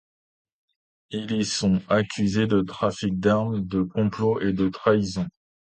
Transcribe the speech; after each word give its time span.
Ils 1.11 1.29
y 1.31 1.45
sont 1.45 1.79
accusés 1.87 2.47
de 2.47 2.61
trafic 2.61 3.19
d'arme, 3.19 3.61
de 3.67 3.83
complot 3.83 4.41
et 4.41 4.51
de 4.51 4.67
trahison. 4.67 5.27